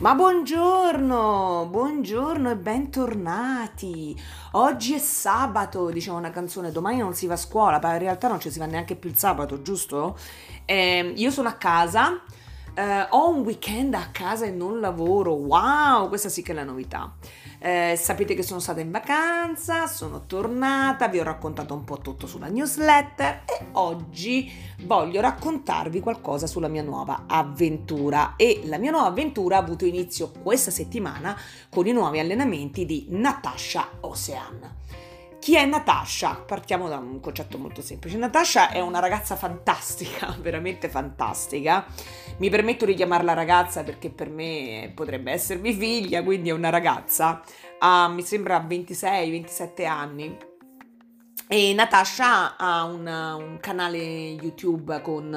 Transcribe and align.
Ma 0.00 0.14
buongiorno, 0.14 1.66
buongiorno 1.68 2.50
e 2.50 2.56
bentornati. 2.56 4.18
Oggi 4.52 4.94
è 4.94 4.98
sabato, 4.98 5.90
diciamo 5.90 6.16
una 6.16 6.30
canzone, 6.30 6.72
domani 6.72 6.96
non 6.96 7.12
si 7.12 7.26
va 7.26 7.34
a 7.34 7.36
scuola, 7.36 7.78
ma 7.82 7.92
in 7.92 7.98
realtà 7.98 8.26
non 8.26 8.40
ci 8.40 8.50
si 8.50 8.58
va 8.58 8.64
neanche 8.64 8.96
più 8.96 9.10
il 9.10 9.18
sabato, 9.18 9.60
giusto? 9.60 10.16
Eh, 10.64 11.12
io 11.14 11.30
sono 11.30 11.48
a 11.48 11.52
casa, 11.52 12.18
eh, 12.72 13.08
ho 13.10 13.28
un 13.28 13.40
weekend 13.40 13.92
a 13.92 14.08
casa 14.10 14.46
e 14.46 14.50
non 14.50 14.80
lavoro. 14.80 15.34
Wow, 15.34 16.08
questa 16.08 16.30
sì 16.30 16.40
che 16.40 16.52
è 16.52 16.54
la 16.54 16.64
novità. 16.64 17.12
Eh, 17.62 17.94
sapete 17.94 18.32
che 18.32 18.42
sono 18.42 18.58
stata 18.58 18.80
in 18.80 18.90
vacanza, 18.90 19.86
sono 19.86 20.24
tornata, 20.24 21.08
vi 21.08 21.18
ho 21.18 21.22
raccontato 21.22 21.74
un 21.74 21.84
po' 21.84 21.98
tutto 21.98 22.26
sulla 22.26 22.48
newsletter 22.48 23.42
e 23.44 23.66
oggi 23.72 24.50
voglio 24.84 25.20
raccontarvi 25.20 26.00
qualcosa 26.00 26.46
sulla 26.46 26.68
mia 26.68 26.82
nuova 26.82 27.24
avventura. 27.26 28.32
E 28.36 28.62
la 28.64 28.78
mia 28.78 28.90
nuova 28.90 29.08
avventura 29.08 29.56
ha 29.56 29.60
avuto 29.60 29.84
inizio 29.84 30.32
questa 30.42 30.70
settimana 30.70 31.36
con 31.68 31.86
i 31.86 31.92
nuovi 31.92 32.18
allenamenti 32.18 32.86
di 32.86 33.08
Natasha 33.10 33.88
Ocean. 34.00 34.78
Chi 35.40 35.56
è 35.56 35.64
Natasha? 35.64 36.34
Partiamo 36.34 36.86
da 36.86 36.98
un 36.98 37.18
concetto 37.18 37.56
molto 37.56 37.80
semplice. 37.80 38.18
Natasha 38.18 38.68
è 38.68 38.80
una 38.80 38.98
ragazza 38.98 39.36
fantastica, 39.36 40.36
veramente 40.38 40.90
fantastica. 40.90 41.86
Mi 42.36 42.50
permetto 42.50 42.84
di 42.84 42.92
chiamarla 42.92 43.32
ragazza 43.32 43.82
perché 43.82 44.10
per 44.10 44.28
me 44.28 44.92
potrebbe 44.94 45.32
essermi 45.32 45.72
figlia, 45.72 46.22
quindi 46.22 46.50
è 46.50 46.52
una 46.52 46.68
ragazza. 46.68 47.40
Ha, 47.78 48.08
mi 48.08 48.20
sembra 48.20 48.62
26-27 48.68 49.86
anni. 49.86 50.36
E 51.48 51.72
Natasha 51.74 52.56
ha 52.56 52.84
un, 52.84 53.06
un 53.06 53.58
canale 53.60 53.98
YouTube 53.98 55.00
con 55.00 55.34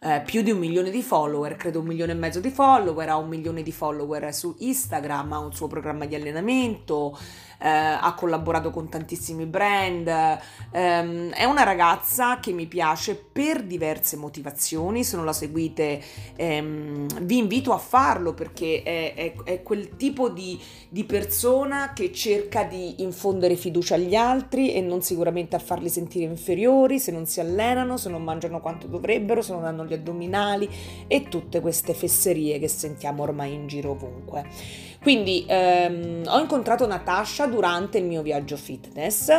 eh, 0.00 0.22
più 0.24 0.42
di 0.42 0.50
un 0.50 0.58
milione 0.58 0.90
di 0.90 1.00
follower, 1.00 1.54
credo 1.54 1.78
un 1.78 1.86
milione 1.86 2.10
e 2.10 2.16
mezzo 2.16 2.40
di 2.40 2.50
follower, 2.50 3.08
ha 3.08 3.16
un 3.16 3.28
milione 3.28 3.62
di 3.62 3.70
follower 3.70 4.34
su 4.34 4.56
Instagram, 4.58 5.32
ha 5.34 5.38
un 5.38 5.52
suo 5.52 5.68
programma 5.68 6.06
di 6.06 6.16
allenamento, 6.16 7.16
eh, 7.58 7.68
ha 7.68 8.14
collaborato 8.14 8.70
con 8.70 8.88
tantissimi 8.88 9.46
brand, 9.46 10.06
ehm, 10.70 11.30
è 11.32 11.44
una 11.44 11.64
ragazza 11.64 12.38
che 12.38 12.52
mi 12.52 12.66
piace 12.66 13.16
per 13.16 13.64
diverse 13.64 14.16
motivazioni, 14.16 15.04
se 15.04 15.16
non 15.16 15.24
la 15.24 15.32
seguite 15.32 16.00
ehm, 16.36 17.24
vi 17.24 17.38
invito 17.38 17.72
a 17.72 17.78
farlo 17.78 18.34
perché 18.34 18.82
è, 18.82 19.14
è, 19.14 19.34
è 19.44 19.62
quel 19.62 19.96
tipo 19.96 20.28
di, 20.28 20.58
di, 20.88 21.04
persona 21.04 21.92
che 21.92 22.12
cerca 22.12 22.64
di 22.64 23.02
infondere 23.02 23.56
fiducia 23.56 23.94
agli 23.94 24.14
altri 24.14 24.72
e 24.72 24.80
non 24.80 25.02
sicuramente 25.02 25.56
a 25.56 25.58
farli 25.58 25.88
sentire 25.88 26.24
inferiori 26.24 26.98
se 26.98 27.10
non 27.10 27.26
si 27.26 27.40
allenano, 27.40 27.96
se 27.96 28.08
non 28.08 28.22
mangiano 28.22 28.60
quanto 28.60 28.86
dovrebbero, 28.86 29.42
se 29.42 29.52
non 29.52 29.64
hanno 29.64 29.84
gli 29.84 29.94
addominali 29.94 30.68
e 31.06 31.28
tutte 31.28 31.60
queste 31.60 31.94
fesserie 31.94 32.58
che 32.58 32.68
sentiamo 32.68 33.22
ormai 33.22 33.54
in 33.54 33.66
giro 33.66 33.90
ovunque. 33.90 34.44
Quindi 35.00 35.44
ehm, 35.46 36.24
ho 36.26 36.38
incontrato 36.40 36.86
Natasha 36.86 37.46
durante 37.48 37.98
il 37.98 38.04
mio 38.04 38.22
viaggio 38.22 38.56
fitness. 38.56 39.30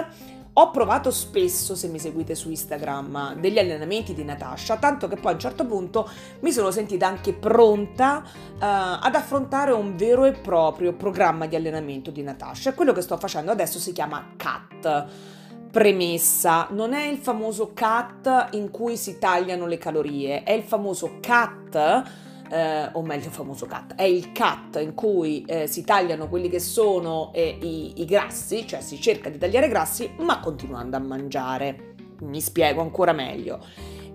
Ho 0.54 0.72
provato 0.72 1.10
spesso, 1.10 1.74
se 1.74 1.88
mi 1.88 2.00
seguite 2.00 2.36
su 2.36 2.50
Instagram, 2.50 3.36
degli 3.36 3.60
allenamenti 3.60 4.14
di 4.14 4.26
Natasha, 4.26 4.76
tanto 4.76 5.08
che 5.08 5.16
poi 5.16 5.32
a 5.32 5.34
un 5.36 5.40
certo 5.40 5.66
punto 5.66 6.10
mi 6.42 6.52
sono 6.52 6.70
sentita 6.70 7.08
anche 7.08 7.34
pronta 7.34 8.24
uh, 8.26 8.58
ad 8.60 9.16
affrontare 9.16 9.72
un 9.72 9.96
vero 9.96 10.26
e 10.26 10.34
proprio 10.34 10.94
programma 10.94 11.46
di 11.46 11.56
allenamento 11.56 12.12
di 12.12 12.24
Natasha. 12.24 12.74
Quello 12.74 12.92
che 12.92 13.02
sto 13.02 13.16
facendo 13.16 13.52
adesso 13.52 13.80
si 13.80 13.94
chiama 13.94 14.34
CAT. 14.36 15.06
Premessa, 15.72 16.68
non 16.72 16.94
è 16.94 17.06
il 17.06 17.20
famoso 17.20 17.72
CAT 17.74 18.50
in 18.54 18.72
cui 18.72 18.98
si 18.98 19.18
tagliano 19.18 19.66
le 19.66 19.78
calorie, 19.78 20.44
è 20.44 20.52
il 20.52 20.64
famoso 20.64 21.20
CAT 21.22 22.04
eh, 22.50 22.90
o 22.92 23.02
meglio 23.02 23.26
il 23.26 23.32
famoso 23.32 23.66
cut, 23.66 23.96
è 23.96 24.04
il 24.04 24.32
cut 24.32 24.82
in 24.82 24.94
cui 24.94 25.44
eh, 25.48 25.68
si 25.68 25.84
tagliano 25.84 26.28
quelli 26.30 26.50
che 26.50 26.60
sono 26.60 27.32
eh, 27.34 27.58
i, 27.62 28.02
i 28.02 28.06
grassi, 28.06 28.68
cioè 28.68 28.82
si 28.82 29.00
cerca 29.00 29.30
di 29.30 29.38
tagliare 29.38 29.68
grassi 29.68 30.12
ma 30.20 30.40
continuando 30.40 30.98
a 30.98 31.00
mangiare. 31.00 31.96
Mi 32.22 32.42
spiego 32.42 32.82
ancora 32.82 33.14
meglio. 33.14 33.60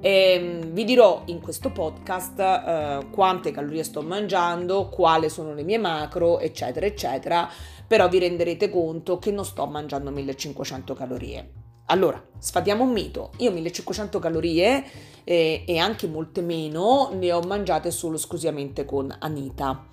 E, 0.00 0.10
ehm, 0.10 0.72
vi 0.72 0.84
dirò 0.84 1.22
in 1.26 1.40
questo 1.40 1.70
podcast 1.70 2.38
eh, 2.38 3.06
quante 3.10 3.50
calorie 3.50 3.82
sto 3.82 4.02
mangiando, 4.02 4.90
quali 4.90 5.30
sono 5.30 5.54
le 5.54 5.62
mie 5.62 5.78
macro, 5.78 6.38
eccetera, 6.40 6.84
eccetera, 6.84 7.48
però 7.86 8.08
vi 8.08 8.18
renderete 8.18 8.68
conto 8.68 9.18
che 9.18 9.30
non 9.30 9.44
sto 9.44 9.64
mangiando 9.66 10.10
1500 10.10 10.94
calorie. 10.94 11.63
Allora, 11.86 12.22
sfatiamo 12.38 12.82
un 12.82 12.92
mito. 12.92 13.32
Io 13.38 13.50
1500 13.50 14.18
calorie 14.18 14.84
eh, 15.22 15.64
e 15.66 15.78
anche 15.78 16.06
molte 16.06 16.40
meno 16.40 17.10
ne 17.12 17.30
ho 17.30 17.40
mangiate 17.42 17.90
solo 17.90 18.16
esclusivamente 18.16 18.86
con 18.86 19.14
Anita. 19.18 19.86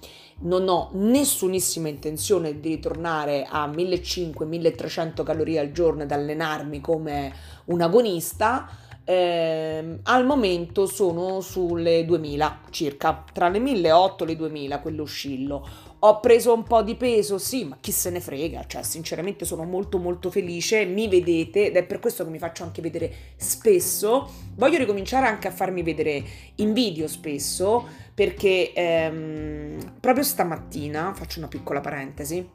Non 0.44 0.70
ho 0.70 0.90
nessunissima 0.94 1.90
intenzione 1.90 2.62
di 2.62 2.70
ritornare 2.70 3.46
a 3.48 3.68
1500-1300 3.68 5.24
calorie 5.24 5.60
al 5.60 5.72
giorno 5.74 6.04
ed 6.04 6.12
allenarmi 6.12 6.80
come 6.80 7.34
un 7.66 7.82
agonista. 7.82 8.70
Eh, 9.04 10.00
al 10.04 10.26
momento 10.26 10.86
sono 10.86 11.42
sulle 11.42 12.06
2000 12.06 12.60
circa, 12.70 13.26
tra 13.34 13.50
le 13.50 13.60
1800 13.60 14.24
e 14.24 14.28
le 14.28 14.36
2000, 14.38 14.80
quello 14.80 15.02
oscillo 15.02 15.68
ho 16.04 16.20
preso 16.20 16.54
un 16.54 16.64
po' 16.64 16.82
di 16.82 16.96
peso, 16.96 17.38
sì, 17.38 17.64
ma 17.64 17.78
chi 17.80 17.92
se 17.92 18.10
ne 18.10 18.20
frega, 18.20 18.66
cioè 18.66 18.82
sinceramente 18.82 19.46
sono 19.46 19.64
molto 19.64 20.00
molto 20.00 20.32
felice, 20.32 20.86
mi 20.86 21.08
vedete 21.08 21.68
ed 21.68 21.76
è 21.76 21.84
per 21.84 22.00
questo 22.00 22.24
che 22.24 22.32
mi 22.32 22.40
faccio 22.40 22.64
anche 22.64 22.82
vedere 22.82 23.12
spesso. 23.36 24.30
Voglio 24.56 24.80
ricominciare 24.80 25.28
anche 25.28 25.48
a 25.48 25.52
farmi 25.52 25.84
vedere 25.84 26.24
in 26.56 26.74
video 26.74 27.08
spesso 27.08 27.88
perché 28.16 28.74
ehm, 28.74 29.98
proprio 30.00 30.24
stamattina, 30.24 31.14
faccio 31.14 31.38
una 31.38 31.48
piccola 31.48 31.82
parentesi, 31.82 32.50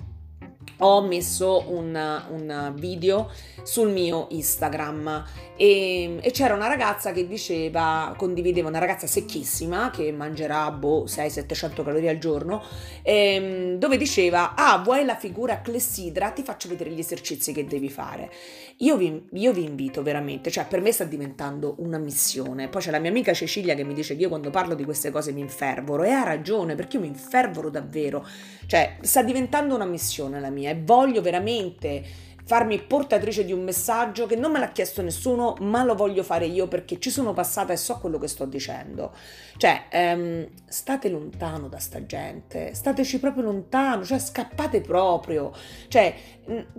ho 0.79 1.03
messo 1.03 1.65
un, 1.69 2.23
un, 2.31 2.75
video 2.77 3.31
sul 3.63 3.91
mio 3.91 4.27
Instagram 4.31 5.25
e, 5.57 6.19
e, 6.21 6.31
c'era 6.33 6.55
una 6.55 6.67
ragazza 6.67 7.13
che 7.13 7.27
diceva, 7.27 8.15
condivideva, 8.17 8.69
una 8.69 8.79
ragazza 8.79 9.07
secchissima 9.07 9.91
che 9.91 10.13
mangerà 10.13 10.71
boh 10.71 11.05
600-700 11.05 11.83
calorie 11.83 12.11
al 12.11 12.19
giorno, 12.19 12.63
ehm, 13.03 13.79
dove 13.79 13.97
diceva, 13.97 14.55
ah 14.55 14.79
vuoi 14.79 15.05
la 15.05 15.17
figura 15.17 15.63
clessidra? 15.63 16.31
Ti 16.31 16.43
faccio 16.43 16.69
vedere 16.69 16.91
gli 16.91 16.99
esercizi 16.99 17.53
che 17.53 17.65
devi 17.65 17.89
fare. 17.89 18.31
Io 18.79 18.97
vi, 18.97 19.27
io 19.33 19.53
vi 19.53 19.65
invito 19.65 20.03
veramente, 20.03 20.51
cioè 20.51 20.67
per 20.67 20.81
me 20.83 20.93
sta 20.93 21.05
diventando 21.05 21.77
una 21.79 21.99
missione. 21.99 22.69
Poi 22.69 22.83
c'è 22.83 22.91
la 22.91 22.99
mia 22.99 23.11
amica 23.11 23.33
Cecilia 23.33 23.75
che 23.75 23.85
mi 23.85 23.95
dice 23.95 24.15
che 24.15 24.23
io 24.23 24.29
quando 24.29 24.51
parlo 24.51 24.75
di 24.75 24.85
queste 24.85 25.11
cose 25.11 25.33
mi 25.33 25.41
infervoro 25.41 26.03
e 26.03 26.11
ha 26.11 26.23
ragione 26.23 26.75
perché 26.75 26.97
io 26.97 27.03
mi 27.03 27.09
infervoro 27.09 27.71
davvero. 27.71 28.27
Cioè 28.67 28.99
sta 29.01 29.23
diventando 29.23 29.75
una 29.75 29.87
missione 29.87 30.41
la 30.41 30.51
mia 30.51 30.66
e 30.71 30.81
voglio 30.83 31.23
veramente 31.23 32.03
farmi 32.47 32.81
portatrice 32.81 33.45
di 33.45 33.53
un 33.53 33.65
messaggio 33.65 34.27
che 34.27 34.37
non 34.37 34.53
me 34.53 34.61
l'ha 34.61 34.71
chiesto 34.71 35.03
nessuno, 35.03 35.57
ma 35.61 35.83
lo 35.83 35.97
voglio 35.97 36.23
fare 36.23 36.47
io 36.47 36.69
perché 36.69 37.01
ci 37.01 37.11
sono 37.11 37.33
passata 37.33 37.73
e 37.73 37.77
so 37.77 37.99
quello 37.99 38.19
che 38.19 38.29
sto 38.29 38.45
dicendo. 38.45 39.13
Cioè, 39.57 39.87
ehm, 39.91 40.47
state 40.69 41.09
lontano 41.09 41.67
da 41.69 41.79
sta 41.79 42.07
gente, 42.07 42.73
stateci 42.73 43.19
proprio 43.19 43.43
lontano, 43.45 44.05
cioè 44.05 44.21
scappate 44.21 44.81
proprio. 44.81 45.53
Cioè, 45.89 46.15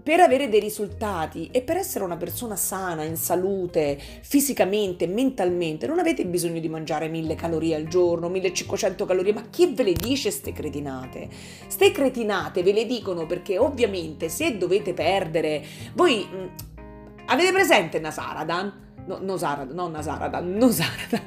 per 0.01 0.21
avere 0.21 0.47
dei 0.47 0.61
risultati 0.61 1.49
e 1.51 1.61
per 1.61 1.75
essere 1.75 2.05
una 2.05 2.15
persona 2.15 2.55
sana, 2.55 3.03
in 3.03 3.17
salute, 3.17 3.99
fisicamente, 4.21 5.07
mentalmente, 5.07 5.87
non 5.87 5.99
avete 5.99 6.25
bisogno 6.25 6.61
di 6.61 6.69
mangiare 6.69 7.09
1000 7.09 7.35
calorie 7.35 7.75
al 7.75 7.87
giorno, 7.87 8.29
1500 8.29 9.05
calorie, 9.05 9.33
ma 9.33 9.43
chi 9.49 9.73
ve 9.73 9.83
le 9.83 9.93
dice 9.93 10.31
ste 10.31 10.53
cretinate? 10.53 11.27
Ste 11.67 11.91
cretinate 11.91 12.63
ve 12.63 12.71
le 12.71 12.85
dicono 12.85 13.25
perché 13.25 13.57
ovviamente 13.57 14.29
se 14.29 14.57
dovete 14.57 14.93
perdere 14.93 15.56
voi 15.93 16.27
mh, 16.29 16.35
mm, 16.35 16.47
avete 17.27 17.51
presente 17.51 17.99
Nasaradan? 17.99 18.85
No, 19.05 19.19
non 19.19 19.91
Nasaradan, 19.91 20.53
Nosaradan, 20.57 21.21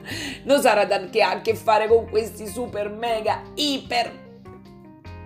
Nosaradan 0.44 1.10
che 1.10 1.22
ha 1.22 1.30
a 1.30 1.40
che 1.40 1.54
fare 1.54 1.88
con 1.88 2.08
questi 2.08 2.46
super 2.46 2.90
mega 2.90 3.42
iper 3.54 4.28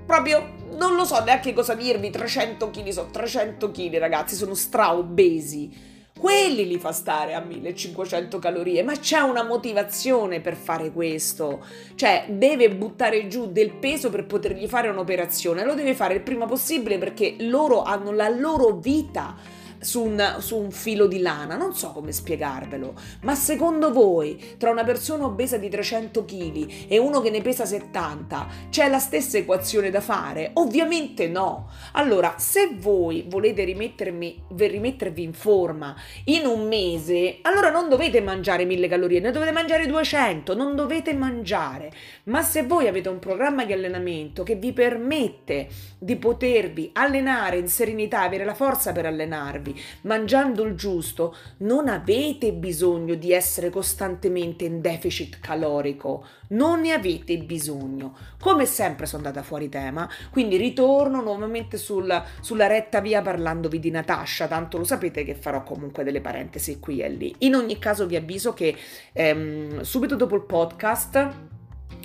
proprio 0.07 0.63
non 0.77 0.95
lo 0.95 1.05
so 1.05 1.23
neanche 1.25 1.53
cosa 1.53 1.75
dirvi 1.75 2.11
300 2.11 2.71
kg 2.71 2.89
so 2.89 3.09
300 3.11 3.71
kg 3.71 3.97
ragazzi 3.97 4.35
sono 4.35 4.55
straobesi 4.55 5.94
quelli 6.25 6.67
li 6.67 6.79
fa 6.79 6.91
stare 6.91 7.35
a 7.35 7.41
1500 7.41 8.39
calorie, 8.39 8.83
ma 8.83 8.95
c'è 8.95 9.19
una 9.19 9.43
motivazione 9.43 10.41
per 10.41 10.57
fare 10.57 10.91
questo, 10.91 11.63
cioè 11.97 12.25
deve 12.31 12.71
buttare 12.71 13.27
giù 13.27 13.53
del 13.53 13.75
peso 13.75 14.09
per 14.09 14.25
potergli 14.25 14.67
fare 14.67 14.89
un'operazione, 14.89 15.67
lo 15.67 15.75
deve 15.75 15.93
fare 15.93 16.15
il 16.15 16.23
prima 16.23 16.47
possibile 16.47 16.97
perché 16.97 17.37
loro 17.41 17.83
hanno 17.83 18.11
la 18.11 18.31
loro 18.31 18.77
vita 18.77 19.37
su 19.85 20.03
un, 20.03 20.37
su 20.39 20.57
un, 20.57 20.71
filo 20.71 21.07
di 21.07 21.21
lana, 21.21 21.57
non 21.57 21.75
so 21.75 21.91
come 21.91 22.11
spiegarvelo, 22.11 22.95
ma 23.23 23.35
secondo 23.35 23.93
voi 23.93 24.57
tra 24.59 24.71
una 24.71 24.83
persona 24.83 25.25
obesa 25.25 25.59
di 25.59 25.69
300 25.69 26.25
kg 26.25 26.67
e 26.89 26.99
uno 26.99 27.21
che 27.21 27.31
ne 27.31 27.43
pesa 27.43 27.65
70 27.65 28.49
c'è 28.71 28.89
la 28.89 28.99
stessa 28.99 29.39
equazione 29.39 29.91
da 29.91 30.01
fare? 30.01 30.51
Ovviamente 30.55 31.29
no. 31.29 31.69
Allora, 31.93 32.35
se 32.39 32.77
voi 32.79 33.25
volete 33.29 33.65
rimettervi 33.65 35.23
in 35.23 35.33
forma 35.33 35.95
in 36.25 36.47
un 36.47 36.67
mese, 36.67 37.39
allora 37.43 37.71
non 37.71 37.89
dovete 37.89 38.21
mangiare 38.21 38.65
1000 38.65 38.89
calorie, 38.89 39.21
ne 39.21 39.31
dovete 39.31 39.53
mangiare 39.53 39.87
200, 39.87 40.55
non 40.55 40.75
dovete 40.75 41.13
mangiare. 41.15 41.93
Ma 42.25 42.43
se 42.43 42.63
voi 42.63 42.89
avete 42.89 43.09
un 43.09 43.19
programma 43.19 43.65
di 43.65 43.73
allenamento 43.73 44.43
che 44.43 44.55
vi 44.55 44.73
permette 44.73 45.69
di 45.99 46.17
potervi 46.17 46.91
allenare 46.95 47.59
in 47.59 47.69
serenità, 47.69 48.23
avere 48.23 48.45
la 48.45 48.55
forza 48.55 48.93
per 48.93 49.07
allenarvi, 49.07 49.74
mangiando 50.03 50.63
il 50.65 50.75
giusto, 50.75 51.35
non 51.59 51.89
avete 51.89 52.53
bisogno 52.53 53.15
di 53.15 53.33
essere 53.33 53.71
costantemente 53.71 54.65
in 54.65 54.81
deficit 54.81 55.41
calorico, 55.41 56.25
non 56.49 56.81
ne 56.81 56.93
avete 56.93 57.37
bisogno. 57.39 58.17
Come 58.41 58.67
sempre 58.67 59.07
sono 59.07 59.25
andata 59.25 59.45
fuori 59.45 59.69
tema, 59.69 60.09
quindi 60.31 60.57
ritorno 60.57 61.23
nuovamente 61.23 61.77
sul, 61.77 62.23
sulla 62.41 62.67
retta 62.67 63.01
via 63.01 63.23
parlandovi 63.23 63.79
di 63.79 63.91
Natasha, 63.91 64.47
tanto 64.47 64.79
lo 64.79 64.85
sapete 64.85 65.25
che 65.25 65.35
farò 65.35 65.63
comunque 65.63 66.05
delle 66.05 66.21
parentesi 66.21 66.79
qui 66.79 67.01
e 67.01 67.09
lì. 67.09 67.35
In 67.39 67.55
ogni 67.55 67.79
caso 67.79 68.07
vi 68.07 68.17
avviso 68.17 68.53
che 68.53 68.77
ehm, 69.13 69.81
subito 69.83 70.17
dopo 70.17 70.35
il 70.35 70.43
podcast 70.43 71.53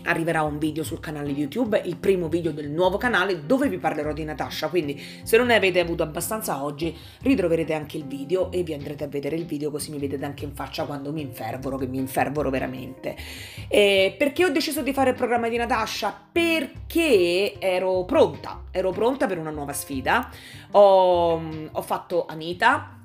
arriverà 0.04 0.44
un 0.44 0.58
video 0.58 0.84
sul 0.84 1.00
canale 1.00 1.30
YouTube, 1.30 1.82
il 1.86 1.98
primo 1.98 2.28
video 2.30 2.52
del 2.52 2.70
nuovo 2.70 2.98
canale 2.98 3.46
dove 3.46 3.68
vi 3.70 3.78
parlerò 3.78 4.14
di 4.14 4.24
Natasha, 4.24 4.70
quindi 4.70 5.02
se 5.24 5.38
non 5.38 5.48
ne 5.48 5.56
avete 5.56 5.80
avuto 5.80 6.04
abbastanza 6.04 6.64
oggi 6.64 6.96
ritroverete 7.22 7.74
anche 7.74 7.98
il 7.98 8.06
video 8.06 8.52
e 8.52 8.64
vi 8.64 8.74
andrete 8.74 9.04
a 9.04 9.08
vedere 9.08 9.36
il 9.36 9.46
video 9.46 9.72
così 9.72 9.92
mi 9.92 10.00
vedete 10.00 10.26
anche 10.26 10.46
in 10.46 10.54
faccia 10.54 10.86
quando 10.86 11.12
mi 11.12 11.22
infervoro, 11.22 11.78
che 11.78 11.88
mi 11.88 11.98
infervoro 11.98 12.50
veramente. 12.50 13.16
E 13.68 14.16
perché 14.18 14.46
ho 14.46 14.50
deciso 14.50 14.82
di 14.82 14.94
fare 14.94 15.12
il 15.12 15.16
programma 15.16 15.50
di 15.50 15.58
Natasha? 15.58 16.28
Perché 16.32 17.60
ero 17.60 18.04
pronta, 18.06 18.64
ero 18.72 18.92
pronta 18.92 19.28
per 19.28 19.38
una 19.38 19.52
nuova 19.52 19.74
sfida, 19.74 20.30
ho, 20.72 21.42
ho 21.72 21.82
fatto 21.82 22.26
Anita, 22.26 22.99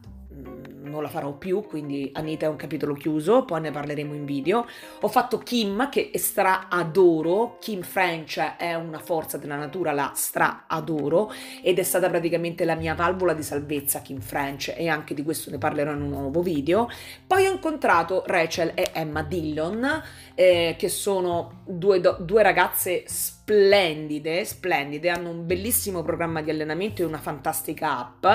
non 0.94 1.02
la 1.02 1.08
farò 1.08 1.32
più, 1.32 1.62
quindi 1.62 2.11
Anita 2.14 2.46
è 2.46 2.49
un 2.49 2.56
capitolo 2.56 2.94
chiuso, 2.94 3.44
poi 3.44 3.61
ne 3.61 3.73
parleremo 3.73 4.14
in 4.14 4.25
video. 4.25 4.64
Ho 5.00 5.08
fatto 5.08 5.38
Kim, 5.38 5.88
che 5.88 6.12
stra 6.14 6.69
adoro, 6.69 7.58
Kim 7.61 7.82
French 7.82 8.38
è 8.56 8.75
una 8.75 9.00
forza 9.00 9.37
della 9.37 9.56
natura, 9.56 9.93
la 9.93 10.12
stra 10.14 10.64
adoro, 10.69 11.32
ed 11.62 11.79
è 11.79 11.82
stata 11.82 12.08
praticamente 12.08 12.64
la 12.64 12.76
mia 12.76 12.94
valvola 12.94 13.35
di 13.35 13.43
salvezza, 13.43 14.00
Kim 14.00 14.20
French, 14.20 14.73
e 14.76 14.88
anche 14.88 15.14
di 15.14 15.25
questo 15.25 15.50
ne 15.50 15.58
parlerò 15.58 15.93
in 15.93 16.02
un 16.02 16.11
nuovo 16.11 16.43
video. 16.43 16.88
Poi 17.26 17.46
ho 17.46 17.52
incontrato 17.52 18.23
Rachel 18.26 18.73
e 18.75 18.91
Emma 18.93 19.23
Dillon, 19.23 20.02
eh, 20.35 20.76
che 20.79 20.88
sono 20.88 21.62
due, 21.67 22.00
do- 22.00 22.19
due 22.20 22.43
ragazze 22.43 23.02
splendide, 23.06 24.44
splendide, 24.44 25.11
hanno 25.11 25.31
un 25.31 25.44
bellissimo 25.44 26.02
programma 26.02 26.41
di 26.41 26.50
allenamento 26.50 27.02
e 27.02 27.05
una 27.05 27.19
fantastica 27.19 27.99
app 27.99 28.26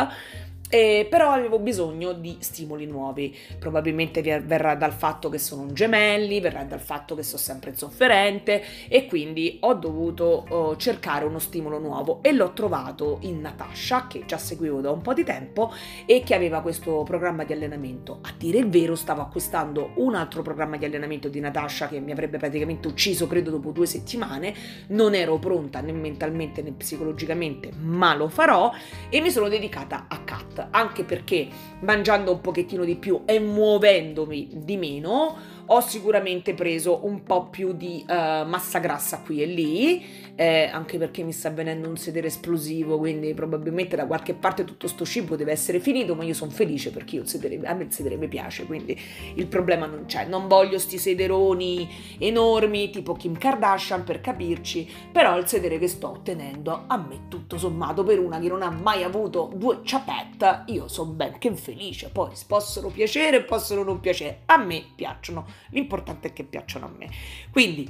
eh, 0.70 1.08
però 1.10 1.32
avevo 1.32 1.60
bisogno 1.60 2.14
di 2.14 2.38
stimoli 2.40 2.86
nuovi. 2.86 3.36
Probabilmente 3.58 4.22
verrà 4.22 4.76
dal 4.76 4.94
fatto 4.94 5.30
che 5.30 5.40
sono 5.40 5.64
un 5.64 5.74
gemelli, 5.74 6.40
verrà 6.40 6.64
dal 6.64 6.80
fatto 6.80 7.16
che 7.16 7.24
sono 7.24 7.40
sempre 7.40 7.72
insofferente 7.72 8.64
e 8.88 9.08
quindi 9.08 9.58
ho 9.62 9.74
dovuto 9.74 10.46
oh, 10.48 10.76
cercare 10.78 11.26
uno 11.26 11.40
stimolo 11.40 11.80
nuovo 11.80 12.20
e 12.22 12.32
l'ho 12.34 12.54
trovato 12.54 13.18
in 13.22 13.42
Natasha, 13.42 14.08
che 14.08 14.24
già 14.26 14.38
seguivo 14.38 14.80
da 14.80 14.92
un 14.92 15.02
po' 15.02 15.14
di 15.14 15.24
tempo 15.24 15.74
e 16.06 16.22
che 16.24 16.36
aveva 16.36 16.62
questo 16.62 17.04
programma 17.04 17.44
di 17.44 17.54
allenamento. 17.54 18.20
A 18.22 18.34
dire 18.38 18.60
il 18.60 18.70
vero, 18.70 18.96
stavo 18.96 19.22
acquistando 19.22 19.92
un 19.96 20.14
altro 20.14 20.44
programma 20.44 20.78
di 20.78 20.86
allenamento 20.86 21.30
di 21.30 21.40
Natasha 21.40 21.88
che 21.88 22.00
mi 22.00 22.12
avrebbe 22.12 22.38
praticamente 22.38 22.88
ucciso, 22.88 23.26
credo, 23.26 23.50
dopo 23.50 23.72
due 23.72 23.88
settimane. 23.88 24.54
Non 24.90 25.16
ero 25.16 25.40
pronta 25.40 25.82
né 25.82 25.92
mentalmente 25.92 26.62
né 26.62 26.72
psicologicamente, 26.72 27.72
ma 27.80 28.14
lo 28.14 28.30
farò 28.30 28.72
e 29.10 29.22
mi 29.22 29.32
sono 29.32 29.48
dedicata 29.48 30.06
a 30.08 30.20
Cat 30.24 30.59
anche 30.72 31.04
perché 31.04 31.48
mangiando 31.82 32.32
un 32.32 32.42
pochettino 32.42 32.84
di 32.84 32.96
più 32.96 33.22
e 33.26 33.40
muovendomi 33.40 34.50
di 34.54 34.78
meno 34.78 35.36
ho 35.72 35.82
sicuramente 35.82 36.54
preso 36.54 37.06
un 37.06 37.24
po' 37.24 37.48
più 37.48 37.74
di 37.74 38.04
uh, 38.08 38.14
massa 38.14 38.80
grassa 38.80 39.20
qui 39.20 39.42
e 39.42 39.46
lì, 39.46 40.04
eh, 40.36 40.70
anche 40.72 40.98
perché 40.98 41.22
mi 41.22 41.32
sta 41.32 41.50
venendo 41.50 41.88
un 41.88 41.98
sedere 41.98 42.28
esplosivo, 42.28 42.98
quindi 42.98 43.34
probabilmente 43.34 43.96
da 43.96 44.08
qualche 44.08 44.34
parte 44.34 44.64
tutto 44.64 44.88
sto 44.88 45.06
cibo 45.06 45.36
deve 45.36 45.52
essere 45.52 45.80
finito, 45.80 46.16
ma 46.16 46.24
io 46.24 46.34
sono 46.34 46.50
felice 46.50 46.92
perché 46.92 47.16
io 47.16 47.22
il 47.22 47.28
sedere, 47.28 47.60
a 47.66 47.74
me 47.74 47.84
il 47.84 47.92
sedere 47.92 48.16
mi 48.16 48.28
piace, 48.28 48.66
quindi 48.66 49.00
il 49.36 49.48
problema 49.48 49.86
non 49.86 50.06
c'è. 50.06 50.26
Non 50.26 50.48
voglio 50.48 50.80
sti 50.80 50.98
sederoni 50.98 51.88
enormi 52.18 52.90
tipo 52.90 53.14
Kim 53.14 53.38
Kardashian 53.38 54.04
per 54.04 54.22
capirci, 54.22 54.90
però 55.12 55.38
il 55.38 55.48
sedere 55.48 55.78
che 55.78 55.88
sto 55.88 56.10
ottenendo 56.10 56.86
a 56.88 56.98
me 56.98 57.28
tutto 57.28 57.58
sommato 57.58 58.04
per 58.04 58.20
una 58.20 58.40
che 58.40 58.48
non 58.48 58.62
ha 58.64 58.72
mai 58.72 59.04
avuto 59.04 59.52
due 59.54 59.82
ciapette, 59.84 60.64
io 60.68 60.88
sono 60.88 61.12
ben 61.12 61.38
che 61.38 61.54
felice, 61.54 62.10
poi 62.12 62.32
possono 62.48 62.88
piacere 62.88 63.44
possono 63.44 63.84
non 63.84 64.00
piacere, 64.00 64.42
a 64.46 64.58
me 64.58 64.84
piacciono 64.96 65.59
l'importante 65.70 66.30
è 66.30 66.34
che 66.34 66.44
piacciono 66.44 66.86
a 66.86 66.92
me. 66.98 67.10
Quindi 67.52 67.90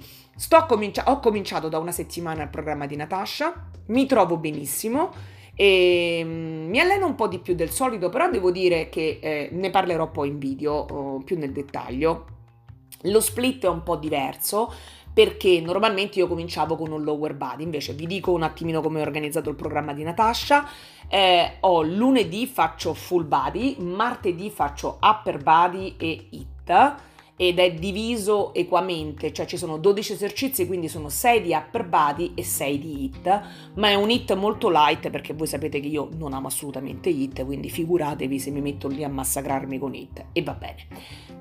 cominci- 0.67 1.01
ho 1.05 1.19
cominciato 1.19 1.69
da 1.69 1.77
una 1.77 1.91
settimana 1.91 2.43
il 2.43 2.49
programma 2.49 2.85
di 2.85 2.95
Natasha, 2.95 3.69
mi 3.87 4.05
trovo 4.05 4.37
benissimo 4.37 5.11
e 5.55 6.21
mm, 6.23 6.69
mi 6.69 6.79
alleno 6.79 7.05
un 7.05 7.15
po' 7.15 7.27
di 7.27 7.39
più 7.39 7.53
del 7.53 7.69
solito, 7.69 8.09
però 8.09 8.29
devo 8.29 8.51
dire 8.51 8.87
che 8.89 9.19
eh, 9.21 9.49
ne 9.51 9.69
parlerò 9.69 10.09
poi 10.09 10.29
in 10.29 10.39
video 10.39 10.73
oh, 10.73 11.19
più 11.19 11.37
nel 11.37 11.51
dettaglio. 11.51 12.37
Lo 13.03 13.19
split 13.19 13.65
è 13.65 13.69
un 13.69 13.83
po' 13.83 13.95
diverso 13.95 14.73
perché 15.11 15.59
normalmente 15.59 16.19
io 16.19 16.27
cominciavo 16.27 16.77
con 16.77 16.91
un 16.91 17.03
lower 17.03 17.33
body, 17.33 17.63
invece 17.63 17.93
vi 17.93 18.07
dico 18.07 18.31
un 18.31 18.43
attimino 18.43 18.81
come 18.81 18.99
ho 18.99 19.03
organizzato 19.03 19.49
il 19.49 19.55
programma 19.55 19.91
di 19.91 20.03
Natasha. 20.03 20.65
Eh, 21.09 21.57
ho 21.61 21.81
lunedì 21.81 22.47
faccio 22.47 22.93
full 22.93 23.27
body, 23.27 23.75
martedì 23.79 24.49
faccio 24.49 24.97
upper 25.01 25.43
body 25.43 25.95
e 25.97 26.27
hit 26.29 27.07
ed 27.41 27.57
è 27.57 27.73
diviso 27.73 28.53
equamente, 28.53 29.31
cioè 29.31 29.45
ci 29.45 29.55
sono 29.55 29.77
12 29.77 30.11
esercizi, 30.11 30.67
quindi 30.67 30.89
sono 30.89 31.07
6 31.07 31.41
di 31.41 31.53
upper 31.53 31.87
body 31.87 32.33
e 32.35 32.43
6 32.43 32.79
di 32.79 33.03
hit, 33.05 33.41
ma 33.75 33.87
è 33.87 33.95
un 33.95 34.09
hit 34.09 34.35
molto 34.35 34.69
light 34.69 35.09
perché 35.09 35.33
voi 35.33 35.47
sapete 35.47 35.79
che 35.79 35.87
io 35.87 36.09
non 36.17 36.33
amo 36.33 36.47
assolutamente 36.47 37.07
hit, 37.07 37.45
quindi 37.45 37.69
figuratevi 37.69 38.39
se 38.39 38.51
mi 38.51 38.59
metto 38.59 38.89
lì 38.89 39.05
a 39.05 39.07
massacrarmi 39.07 39.79
con 39.79 39.95
hit 39.95 40.25
e 40.33 40.43
va 40.43 40.51
bene. 40.51 40.85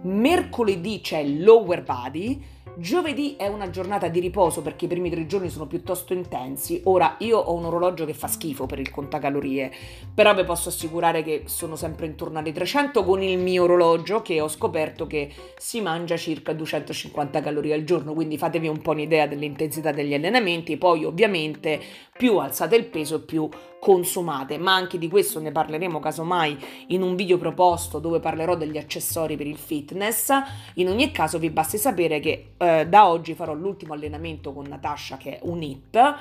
Mercoledì 0.02 1.00
c'è 1.00 1.24
lower 1.24 1.82
body, 1.82 2.40
Giovedì 2.80 3.34
è 3.36 3.48
una 3.48 3.70
giornata 3.70 4.06
di 4.06 4.20
riposo 4.20 4.62
perché 4.62 4.84
i 4.84 4.88
primi 4.88 5.10
tre 5.10 5.26
giorni 5.26 5.50
sono 5.50 5.66
piuttosto 5.66 6.12
intensi. 6.12 6.80
Ora 6.84 7.16
io 7.18 7.36
ho 7.36 7.52
un 7.54 7.64
orologio 7.64 8.04
che 8.04 8.14
fa 8.14 8.28
schifo 8.28 8.66
per 8.66 8.78
il 8.78 8.92
contacalorie, 8.92 9.72
però 10.14 10.32
vi 10.32 10.44
posso 10.44 10.68
assicurare 10.68 11.24
che 11.24 11.42
sono 11.46 11.74
sempre 11.74 12.06
intorno 12.06 12.38
alle 12.38 12.52
300 12.52 13.02
con 13.02 13.20
il 13.20 13.36
mio 13.36 13.64
orologio 13.64 14.22
che 14.22 14.40
ho 14.40 14.46
scoperto 14.46 15.08
che 15.08 15.28
si 15.56 15.80
mangia 15.80 16.16
circa 16.16 16.52
250 16.52 17.40
calorie 17.40 17.74
al 17.74 17.82
giorno, 17.82 18.12
quindi 18.14 18.38
fatevi 18.38 18.68
un 18.68 18.80
po' 18.80 18.92
un'idea 18.92 19.26
dell'intensità 19.26 19.90
degli 19.90 20.14
allenamenti. 20.14 20.76
Poi 20.76 21.04
ovviamente 21.04 21.80
più 22.16 22.36
alzate 22.36 22.76
il 22.76 22.84
peso 22.84 23.24
più 23.24 23.48
consumate, 23.78 24.58
ma 24.58 24.74
anche 24.74 24.98
di 24.98 25.08
questo 25.08 25.40
ne 25.40 25.52
parleremo 25.52 26.00
casomai 26.00 26.58
in 26.88 27.02
un 27.02 27.14
video 27.14 27.38
proposto 27.38 27.98
dove 27.98 28.20
parlerò 28.20 28.56
degli 28.56 28.76
accessori 28.76 29.36
per 29.36 29.46
il 29.46 29.56
fitness. 29.56 30.30
In 30.74 30.88
ogni 30.88 31.10
caso 31.10 31.38
vi 31.38 31.50
basti 31.50 31.78
sapere 31.78 32.20
che 32.20 32.52
eh, 32.56 32.86
da 32.88 33.08
oggi 33.08 33.34
farò 33.34 33.54
l'ultimo 33.54 33.94
allenamento 33.94 34.52
con 34.52 34.66
Natasha 34.66 35.16
che 35.16 35.38
è 35.38 35.40
un 35.42 35.62
HIP 35.62 36.16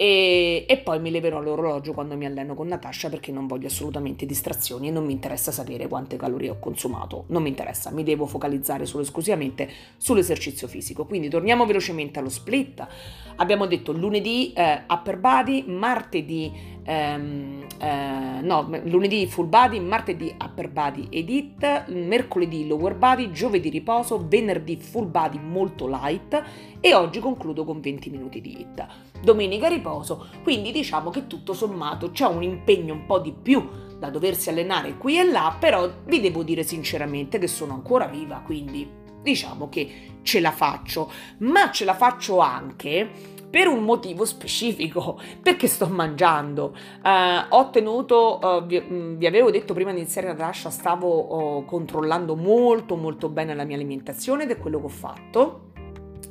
e, 0.00 0.64
e, 0.68 0.76
poi 0.76 1.00
mi 1.00 1.10
leverò 1.10 1.40
l'orologio 1.40 1.92
quando 1.92 2.16
mi 2.16 2.24
alleno 2.24 2.54
con 2.54 2.68
Natasha 2.68 3.08
perché 3.08 3.32
non 3.32 3.48
voglio 3.48 3.66
assolutamente 3.66 4.26
distrazioni 4.26 4.86
e 4.86 4.90
non 4.92 5.04
mi 5.04 5.12
interessa 5.12 5.50
sapere 5.50 5.88
quante 5.88 6.16
calorie 6.16 6.50
ho 6.50 6.60
consumato. 6.60 7.24
Non 7.30 7.42
mi 7.42 7.48
interessa, 7.48 7.90
mi 7.90 8.04
devo 8.04 8.24
focalizzare 8.24 8.86
solo 8.86 9.02
esclusivamente 9.02 9.68
sull'esercizio 9.96 10.68
fisico. 10.68 11.04
Quindi 11.04 11.28
torniamo 11.28 11.66
velocemente 11.66 12.20
allo 12.20 12.28
split. 12.28 12.86
Abbiamo 13.38 13.66
detto 13.66 13.90
lunedì 13.90 14.52
eh, 14.52 14.84
upper 14.88 15.18
body, 15.18 15.64
martedì 15.66 16.77
ehm, 16.88 17.66
eh, 17.78 18.40
no, 18.40 18.66
lunedì 18.84 19.26
full 19.26 19.48
body, 19.48 19.78
martedì 19.78 20.34
upper 20.42 20.70
body 20.70 21.08
edit, 21.10 21.86
mercoledì 21.88 22.66
lower 22.66 22.94
body, 22.94 23.30
giovedì 23.30 23.68
riposo, 23.68 24.24
venerdì 24.26 24.76
full 24.76 25.10
body 25.10 25.38
molto 25.38 25.86
light 25.86 26.42
e 26.80 26.94
oggi 26.94 27.20
concludo 27.20 27.64
con 27.64 27.80
20 27.80 28.10
minuti 28.10 28.40
di 28.40 28.60
hit. 28.60 28.86
Domenica 29.20 29.68
riposo, 29.68 30.28
quindi 30.42 30.72
diciamo 30.72 31.10
che 31.10 31.26
tutto 31.26 31.52
sommato 31.52 32.10
c'è 32.10 32.26
un 32.26 32.42
impegno 32.42 32.94
un 32.94 33.04
po' 33.04 33.18
di 33.18 33.32
più 33.32 33.68
da 33.98 34.08
doversi 34.10 34.48
allenare 34.48 34.96
qui 34.96 35.18
e 35.18 35.24
là, 35.24 35.54
però 35.58 35.90
vi 36.06 36.20
devo 36.20 36.42
dire 36.42 36.62
sinceramente 36.62 37.38
che 37.38 37.48
sono 37.48 37.74
ancora 37.74 38.06
viva, 38.06 38.40
quindi 38.44 39.06
diciamo 39.22 39.68
che 39.68 40.16
ce 40.22 40.40
la 40.40 40.50
faccio, 40.52 41.10
ma 41.38 41.70
ce 41.70 41.84
la 41.84 41.94
faccio 41.94 42.38
anche 42.38 43.36
per 43.50 43.66
un 43.66 43.82
motivo 43.82 44.24
specifico, 44.24 45.18
perché 45.42 45.66
sto 45.66 45.86
mangiando. 45.86 46.76
Uh, 47.02 47.46
ho 47.48 47.70
tenuto, 47.70 48.38
uh, 48.42 48.66
vi, 48.66 48.80
mm, 48.80 49.16
vi, 49.16 49.26
avevo 49.26 49.50
detto 49.50 49.74
prima 49.74 49.92
di 49.92 49.98
iniziare 49.98 50.26
la 50.26 50.34
Natasha, 50.34 50.70
stavo 50.70 51.58
uh, 51.58 51.64
controllando 51.64 52.36
molto 52.36 52.96
molto 52.96 53.28
bene 53.28 53.54
la 53.54 53.64
mia 53.64 53.76
alimentazione 53.76 54.42
ed 54.42 54.50
è 54.50 54.58
quello 54.58 54.78
che 54.78 54.84
ho 54.84 54.88
fatto 54.88 55.60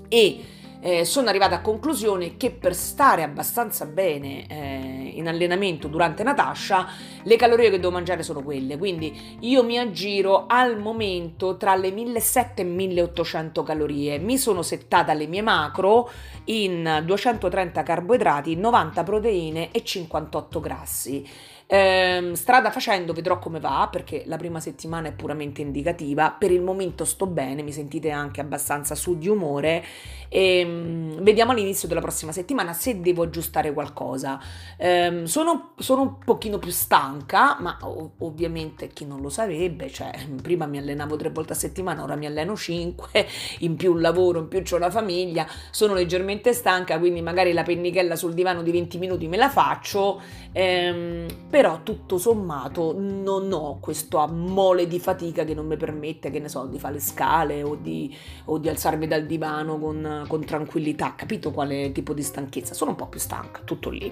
e 0.10 0.41
eh, 0.79 1.05
sono 1.05 1.29
arrivata 1.29 1.55
a 1.55 1.62
conclusione 1.62 2.38
che 2.38 2.51
per 2.51 2.75
stare 2.75 3.24
abbastanza 3.24 3.86
bene 3.86 4.46
eh, 4.48 5.12
in 5.15 5.27
allenamento 5.27 5.88
durante 5.88 6.24
Natasha, 6.24 6.88
le 7.24 7.36
calorie 7.36 7.69
che 7.69 7.77
devo 7.77 7.91
mangiare 7.91 8.24
sono 8.24 8.43
quelle. 8.43 8.77
Quindi 8.77 9.38
io 9.41 9.63
mi 9.63 9.77
aggiro 9.77 10.46
al 10.48 10.77
momento 10.79 11.57
tra 11.57 11.75
le 11.75 11.91
1700 11.91 12.62
e 12.62 12.63
1800 12.63 13.63
calorie. 13.63 14.17
Mi 14.19 14.38
sono 14.38 14.62
settata 14.62 15.13
le 15.13 15.27
mie 15.27 15.41
macro 15.41 16.10
in 16.46 17.01
230 17.05 17.84
carboidrati, 17.84 18.55
90 18.55 19.03
proteine 19.03 19.72
e 19.72 19.84
58 19.84 20.60
grassi. 20.60 21.25
Eh, 21.69 22.31
strada 22.36 22.72
facendo 22.72 23.12
vedrò 23.12 23.39
come 23.39 23.60
va 23.60 23.89
perché 23.91 24.24
la 24.25 24.38
prima 24.38 24.62
settimana 24.62 25.10
è 25.10 25.13
puramente 25.13 25.62
indicativa. 25.62 26.31
Per 26.31 26.51
il 26.51 26.62
momento 26.62 27.03
sto 27.03 27.27
bene, 27.27 27.62
mi 27.62 27.74
sentite 27.74 28.10
anche 28.10 28.39
abbastanza 28.39 28.96
su 28.96 29.17
di 29.17 29.27
umore 29.27 29.84
e 30.29 30.63
um, 30.63 31.22
vediamo 31.22 31.51
all'inizio 31.51 31.88
della 31.88 32.01
prossima 32.01 32.31
settimana 32.31 32.74
se 32.74 33.00
devo 33.00 33.24
aggiustare 33.24 33.74
qualcosa. 33.74 34.39
Eh, 34.77 35.22
sono, 35.25 35.74
sono, 35.77 36.01
un 36.01 36.17
pochino 36.19 36.60
più 36.60 36.72
stanca, 36.72 37.57
ma 37.60 37.77
ov- 37.81 38.12
ovviamente 38.19 38.89
chi 38.89 39.05
non 39.05 39.22
lo 39.22 39.29
sarebbe, 39.29 39.89
cioè 39.89 40.12
prima 40.41 40.65
mi 40.65 40.77
allenavo 40.77 41.15
tre 41.15 41.29
volte 41.29 41.53
a 41.53 41.55
settimana, 41.55 42.03
ora 42.03 42.15
mi 42.15 42.25
alleno 42.25 42.55
cinque, 42.55 43.27
in 43.60 43.75
più 43.75 43.96
lavoro, 43.96 44.39
in 44.39 44.48
più 44.48 44.63
ho 44.69 44.77
la 44.77 44.91
famiglia, 44.91 45.48
sono 45.72 45.93
leggermente 45.93 46.53
stanca, 46.53 47.00
quindi 47.00 47.22
magari 47.22 47.53
la 47.53 47.63
pennichella 47.63 48.15
sul 48.15 48.34
divano 48.34 48.63
di 48.63 48.72
20 48.72 48.98
minuti 48.98 49.27
me 49.27 49.38
la 49.38 49.50
faccio. 49.50 50.22
Ehm, 50.51 51.25
però 51.50 51.81
tutto 51.84 52.17
sommato 52.17 52.96
non 52.98 53.51
ho 53.53 53.77
questo 53.79 54.25
mole 54.27 54.88
di 54.88 55.00
fatica 55.00 55.43
che 55.43 55.53
non 55.53 55.67
mi 55.67 55.77
permette, 55.77 56.31
che 56.31 56.39
ne 56.39 56.50
so, 56.50 56.65
di 56.65 56.79
fare 56.79 56.96
le 56.96 57.00
scale 57.00 57.63
o 57.63 57.75
di, 57.75 58.15
o 58.46 58.57
di 58.57 58.69
alzarmi 58.69 59.07
dal 59.07 59.25
divano 59.25 59.77
con, 59.77 60.16
con, 60.27 60.43
tranquillità, 60.45 61.15
capito 61.15 61.51
quale 61.51 61.91
tipo 61.91 62.13
di 62.13 62.24
stanchezza? 62.24 62.74
Sono 62.74 62.91
un 62.91 62.97
po' 62.97 63.07
più 63.07 63.19
stanca, 63.19 63.62
tutto 63.63 63.89
lì. 63.89 64.12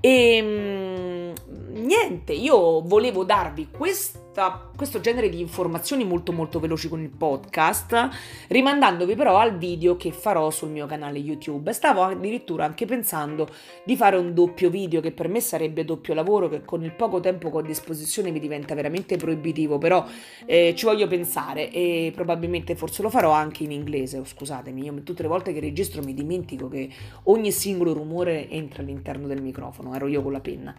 E 0.00 0.36
ehm, 0.36 1.32
niente, 1.72 2.32
io 2.32 2.80
volevo 2.82 3.24
darvi 3.24 3.68
questa, 3.70 4.70
questo 4.76 5.00
genere 5.00 5.28
di 5.28 5.40
informazioni 5.40 6.04
molto 6.04 6.32
molto 6.32 6.60
veloci 6.60 6.88
con 6.88 7.00
il 7.00 7.08
podcast, 7.08 8.08
rimandandovi 8.48 9.14
però 9.14 9.38
al 9.38 9.56
video 9.56 9.96
che 9.96 10.12
farò 10.12 10.50
sul 10.50 10.70
mio 10.70 10.86
canale 10.86 11.18
YouTube. 11.18 11.72
Stavo 11.72 12.02
addirittura 12.02 12.64
anche 12.64 12.86
pensando 12.86 13.48
di 13.84 13.96
fare 13.96 14.16
un 14.16 14.34
doppio 14.34 14.70
video 14.70 15.00
che 15.00 15.12
per 15.12 15.28
me 15.28 15.40
sarebbe 15.40 15.84
doppio 15.84 16.14
lavoro, 16.14 16.48
che 16.48 16.62
con 16.64 16.84
il 16.84 16.92
poco 16.92 17.20
tempo 17.20 17.50
che 17.50 17.56
ho 17.56 17.60
a 17.60 17.62
disposizione 17.62 18.30
mi 18.30 18.38
diventa 18.38 18.74
veramente 18.74 19.16
proibitivo, 19.16 19.78
però 19.78 20.04
eh, 20.46 20.74
ci 20.76 20.84
voglio 20.84 21.06
pensare 21.06 21.70
e 21.70 22.12
probabilmente 22.14 22.74
forse 22.74 23.02
lo 23.02 23.10
farò 23.10 23.30
anche 23.32 23.64
in 23.64 23.72
inglese, 23.72 24.18
oh, 24.18 24.24
scusatemi, 24.24 24.84
io 24.84 25.02
tutte 25.02 25.22
le 25.22 25.28
volte 25.28 25.52
che 25.52 25.60
registro 25.60 26.02
mi 26.02 26.14
dimentico 26.14 26.68
che 26.68 26.88
ogni 27.24 27.50
singolo 27.50 27.92
rumore 27.92 28.48
entra 28.48 28.82
all'interno 28.82 29.26
del 29.26 29.40
microfono, 29.40 29.94
ero 29.94 30.06
io 30.06 30.22
con 30.22 30.32
la 30.32 30.40
penna. 30.40 30.74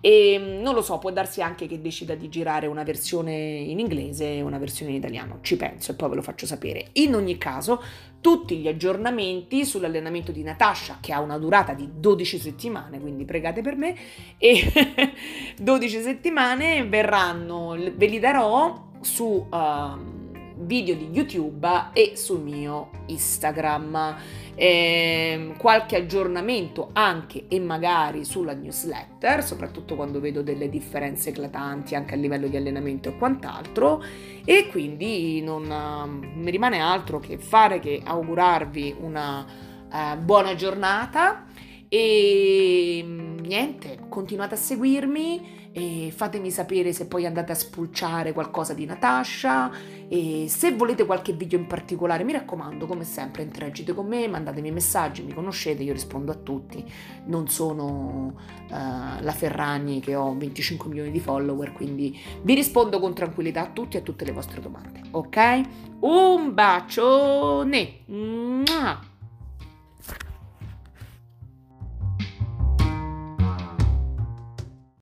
E 0.00 0.33
non 0.38 0.74
lo 0.74 0.82
so, 0.82 0.98
può 0.98 1.10
darsi 1.10 1.42
anche 1.42 1.66
che 1.66 1.80
decida 1.80 2.14
di 2.14 2.28
girare 2.28 2.66
una 2.66 2.82
versione 2.82 3.32
in 3.32 3.78
inglese 3.78 4.36
e 4.36 4.42
una 4.42 4.58
versione 4.58 4.92
in 4.92 4.98
italiano, 4.98 5.38
ci 5.42 5.56
penso 5.56 5.92
e 5.92 5.94
poi 5.94 6.10
ve 6.10 6.14
lo 6.16 6.22
faccio 6.22 6.46
sapere. 6.46 6.86
In 6.94 7.14
ogni 7.14 7.38
caso, 7.38 7.82
tutti 8.20 8.56
gli 8.56 8.68
aggiornamenti 8.68 9.64
sull'allenamento 9.64 10.32
di 10.32 10.42
Natasha, 10.42 10.98
che 11.00 11.12
ha 11.12 11.20
una 11.20 11.38
durata 11.38 11.74
di 11.74 11.88
12 11.94 12.38
settimane, 12.38 13.00
quindi 13.00 13.24
pregate 13.24 13.60
per 13.60 13.76
me, 13.76 13.94
e 14.38 15.12
12 15.60 16.00
settimane 16.00 16.86
verranno, 16.86 17.76
ve 17.94 18.06
li 18.06 18.18
darò 18.18 18.90
su... 19.00 19.46
Uh, 19.50 20.13
video 20.56 20.94
di 20.94 21.08
YouTube 21.10 21.90
e 21.92 22.12
sul 22.16 22.40
mio 22.40 22.90
Instagram. 23.06 24.16
Eh, 24.54 25.54
qualche 25.58 25.96
aggiornamento 25.96 26.90
anche 26.92 27.46
e 27.48 27.58
magari 27.58 28.24
sulla 28.24 28.54
newsletter, 28.54 29.42
soprattutto 29.42 29.96
quando 29.96 30.20
vedo 30.20 30.42
delle 30.42 30.68
differenze 30.68 31.30
eclatanti 31.30 31.94
anche 31.94 32.14
a 32.14 32.16
livello 32.16 32.46
di 32.46 32.56
allenamento 32.56 33.08
e 33.08 33.16
quant'altro. 33.16 34.02
E 34.44 34.68
quindi 34.70 35.40
non 35.42 35.70
uh, 35.70 36.38
mi 36.38 36.50
rimane 36.50 36.78
altro 36.78 37.18
che 37.18 37.38
fare 37.38 37.80
che 37.80 38.00
augurarvi 38.04 38.96
una 39.00 39.44
uh, 39.90 40.16
buona 40.18 40.54
giornata 40.54 41.46
e 41.88 43.04
niente, 43.04 44.06
continuate 44.08 44.54
a 44.54 44.58
seguirmi 44.58 45.63
e 45.76 46.12
fatemi 46.14 46.52
sapere 46.52 46.92
se 46.92 47.08
poi 47.08 47.26
andate 47.26 47.50
a 47.50 47.56
spulciare 47.56 48.32
qualcosa 48.32 48.74
di 48.74 48.84
Natasha. 48.84 49.72
E 50.06 50.46
se 50.48 50.72
volete 50.72 51.04
qualche 51.04 51.32
video 51.32 51.58
in 51.58 51.66
particolare 51.66 52.22
mi 52.22 52.32
raccomando 52.32 52.86
come 52.86 53.02
sempre 53.02 53.42
interagite 53.42 53.92
con 53.92 54.06
me 54.06 54.28
mandatemi 54.28 54.70
messaggi 54.70 55.22
mi 55.22 55.32
conoscete 55.32 55.82
io 55.82 55.92
rispondo 55.92 56.30
a 56.30 56.36
tutti. 56.36 56.84
Non 57.26 57.48
sono 57.48 58.34
uh, 58.68 59.20
la 59.20 59.34
Ferragni 59.36 59.98
che 59.98 60.14
ho 60.14 60.36
25 60.36 60.88
milioni 60.88 61.10
di 61.10 61.18
follower 61.18 61.72
quindi 61.72 62.16
vi 62.42 62.54
rispondo 62.54 63.00
con 63.00 63.12
tranquillità 63.12 63.62
a 63.62 63.70
tutti 63.70 63.96
e 63.96 64.00
a 64.00 64.02
tutte 64.02 64.24
le 64.24 64.32
vostre 64.32 64.60
domande 64.60 65.00
ok? 65.10 65.60
Un 66.00 66.52
bacione! 66.52 68.00
Mua! 68.06 69.12